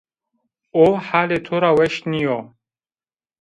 [0.83, 2.39] O halê to ra weş nîyo